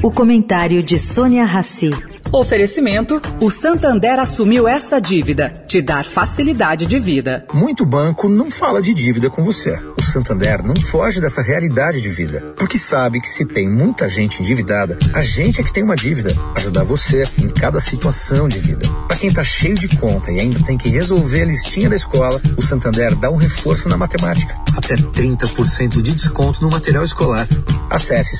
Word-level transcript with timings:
O 0.00 0.12
comentário 0.12 0.80
de 0.80 0.96
Sônia 0.96 1.44
Rassi. 1.44 1.90
Oferecimento: 2.30 3.20
o 3.40 3.50
Santander 3.50 4.20
assumiu 4.20 4.68
essa 4.68 5.00
dívida, 5.00 5.64
te 5.66 5.82
dar 5.82 6.04
facilidade 6.04 6.86
de 6.86 7.00
vida. 7.00 7.44
Muito 7.52 7.84
banco 7.84 8.28
não 8.28 8.48
fala 8.48 8.80
de 8.80 8.94
dívida 8.94 9.28
com 9.28 9.42
você. 9.42 9.76
O 9.96 10.02
Santander 10.02 10.62
não 10.62 10.76
foge 10.76 11.20
dessa 11.20 11.42
realidade 11.42 12.00
de 12.00 12.08
vida, 12.08 12.54
porque 12.56 12.78
sabe 12.78 13.20
que 13.20 13.28
se 13.28 13.44
tem 13.44 13.68
muita 13.68 14.08
gente 14.08 14.40
endividada, 14.40 14.96
a 15.12 15.20
gente 15.20 15.60
é 15.60 15.64
que 15.64 15.72
tem 15.72 15.82
uma 15.82 15.96
dívida, 15.96 16.32
ajudar 16.54 16.84
você 16.84 17.24
em 17.36 17.48
cada 17.48 17.80
situação 17.80 18.46
de 18.46 18.60
vida. 18.60 18.86
Para 19.08 19.16
quem 19.16 19.32
tá 19.32 19.42
cheio 19.42 19.74
de 19.74 19.88
conta 19.88 20.30
e 20.30 20.38
ainda 20.38 20.62
tem 20.62 20.78
que 20.78 20.88
resolver 20.88 21.42
a 21.42 21.46
listinha 21.46 21.88
da 21.90 21.96
escola, 21.96 22.40
o 22.56 22.62
Santander 22.62 23.16
dá 23.16 23.30
um 23.30 23.36
reforço 23.36 23.88
na 23.88 23.96
matemática, 23.96 24.54
até 24.76 24.96
30% 24.96 26.00
de 26.02 26.14
desconto 26.14 26.62
no 26.62 26.70
material 26.70 27.02
escolar. 27.02 27.48
Acesse 27.90 28.36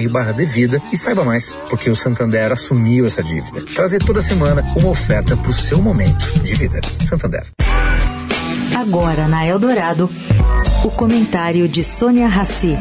santander.com.br/devida 0.00 0.80
e 0.92 0.96
saiba 0.96 1.24
mais, 1.24 1.52
porque 1.68 1.90
o 1.90 1.96
Santander 1.96 2.22
Santander 2.22 2.52
assumiu 2.52 3.04
essa 3.06 3.22
dívida. 3.22 3.62
Trazer 3.74 3.98
toda 4.04 4.22
semana 4.22 4.64
uma 4.76 4.88
oferta 4.88 5.36
para 5.36 5.50
o 5.50 5.52
seu 5.52 5.80
momento 5.80 6.38
de 6.40 6.54
vida. 6.54 6.80
Santander. 7.00 7.44
Agora 8.76 9.28
na 9.28 9.46
Eldorado, 9.46 10.10
o 10.84 10.90
comentário 10.90 11.68
de 11.68 11.84
Sônia 11.84 12.26
Rassi. 12.26 12.76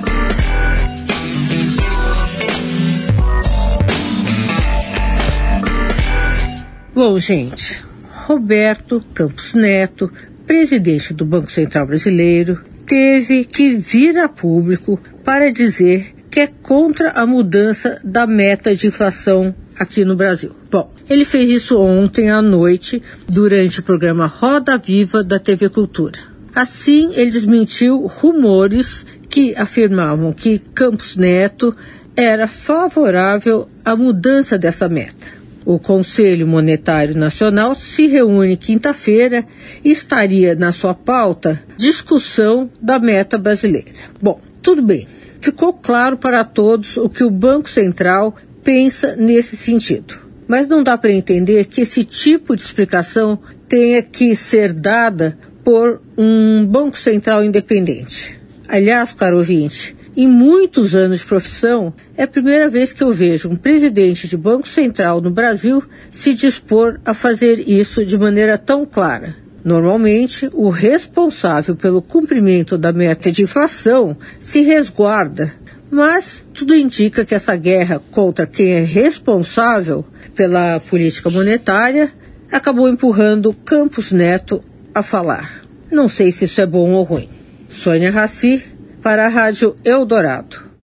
Bom, 6.94 7.18
gente, 7.20 7.84
Roberto 8.28 9.02
Campos 9.14 9.54
Neto, 9.54 10.12
presidente 10.46 11.14
do 11.14 11.26
Banco 11.26 11.52
Central 11.52 11.88
Brasileiro, 11.88 12.62
teve 12.86 13.46
que 13.46 13.76
vir 13.76 14.18
a 14.18 14.28
público 14.28 15.00
para 15.24 15.52
dizer 15.52 16.14
que 16.32 16.40
é 16.40 16.48
contra 16.48 17.12
a 17.12 17.28
mudança 17.28 18.00
da 18.04 18.26
meta 18.26 18.74
de 18.74 18.88
inflação 18.88 19.54
aqui 19.78 20.06
no 20.06 20.16
Brasil. 20.16 20.56
Bom, 20.72 20.90
ele 21.10 21.26
fez 21.26 21.50
isso 21.50 21.78
ontem 21.78 22.32
à 22.32 22.42
noite 22.42 23.04
durante 23.28 23.82
o 23.82 23.84
programa 23.84 24.26
Roda 24.26 24.78
Viva 24.78 25.22
da 25.22 25.38
TV 25.38 25.68
Cultura. 25.70 26.18
Assim, 26.56 27.12
ele 27.16 27.32
desmentiu 27.32 28.06
rumores 28.06 29.06
que 29.30 29.56
afirmavam 29.56 30.32
que 30.32 30.60
Campos 30.60 31.18
Neto 31.18 31.76
era 32.16 32.48
favorável 32.48 33.68
à 33.84 33.96
mudança 33.96 34.58
dessa 34.58 34.88
meta. 34.88 35.42
O 35.66 35.80
Conselho 35.80 36.48
Monetário 36.48 37.16
Nacional 37.16 37.76
se 37.76 38.08
reúne 38.08 38.58
quinta-feira 38.58 39.46
e 39.84 39.92
estaria 39.92 40.56
na 40.56 40.72
sua 40.72 40.94
pauta 40.94 41.62
discussão 41.78 42.70
da 42.82 43.00
meta 43.00 43.38
brasileira. 43.38 43.92
Bom, 44.22 44.42
tudo 44.62 44.82
bem. 44.82 45.08
Ficou 45.42 45.74
claro 45.74 46.18
para 46.18 46.44
todos 46.44 46.98
o 46.98 47.10
que 47.10 47.24
o 47.24 47.32
Banco 47.32 47.68
Central 47.68 48.36
pensa 48.64 49.16
nesse 49.16 49.58
sentido. 49.58 50.14
Mas 50.48 50.68
não 50.68 50.84
dá 50.84 50.98
para 50.98 51.12
entender 51.12 51.66
que 51.66 51.82
esse 51.82 52.04
tipo 52.04 52.56
de 52.56 52.62
explicação 52.62 53.40
tenha 53.68 54.04
que 54.04 54.36
ser 54.36 54.72
dada 54.72 55.38
por 55.64 56.00
um 56.16 56.64
Banco 56.66 56.98
Central 56.98 57.44
independente. 57.44 58.40
Aliás, 58.68 59.14
caro 59.14 59.38
ouvinte, 59.38 59.96
em 60.16 60.28
muitos 60.28 60.94
anos 60.94 61.20
de 61.20 61.26
profissão, 61.26 61.94
é 62.16 62.24
a 62.24 62.28
primeira 62.28 62.70
vez 62.70 62.94
que 62.94 63.04
eu 63.04 63.12
vejo 63.12 63.50
um 63.50 63.56
presidente 63.56 64.28
de 64.28 64.38
Banco 64.38 64.68
Central 64.68 65.22
no 65.22 65.32
Brasil 65.32 65.84
se 66.12 66.34
dispor 66.36 67.00
a 67.04 67.14
fazer 67.14 67.68
isso 67.68 68.06
de 68.06 68.18
maneira 68.18 68.58
tão 68.58 68.86
clara. 68.86 69.36
Normalmente, 69.64 70.50
o 70.54 70.70
responsável 70.70 71.76
pelo 71.76 72.02
cumprimento 72.02 72.78
da 72.78 72.92
meta 72.92 73.32
de 73.32 73.44
inflação 73.44 74.18
se 74.40 74.62
resguarda, 74.62 75.54
mas 75.90 76.44
tudo 76.54 76.76
indica 76.76 77.24
que 77.24 77.36
essa 77.36 77.56
guerra 77.56 78.02
contra 78.12 78.48
quem 78.48 78.74
é 78.74 78.80
responsável 78.80 80.06
pela 80.36 80.80
política 80.80 81.30
monetária 81.30 82.12
acabou 82.52 82.90
empurrando 82.90 83.54
Campos 83.54 84.12
Neto 84.12 84.60
a 84.94 85.04
falar. 85.04 85.62
Não 85.92 86.08
sei 86.08 86.32
se 86.32 86.46
isso 86.46 86.62
é 86.62 86.66
bom 86.66 86.92
ou 86.92 87.04
ruim. 87.04 87.30
Sônia 87.70 88.12
Raci, 88.12 88.64
para 89.02 89.26
a 89.26 89.30
Rádio 89.30 89.76
Eldorado. 89.84 90.71